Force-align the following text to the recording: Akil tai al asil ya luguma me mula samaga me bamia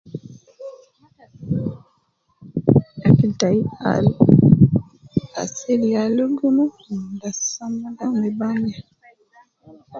Akil 3.07 3.31
tai 3.39 3.59
al 3.89 4.05
asil 5.43 5.81
ya 5.93 6.03
luguma 6.15 6.63
me 6.73 6.95
mula 7.03 7.29
samaga 7.51 8.05
me 8.19 8.27
bamia 8.39 8.79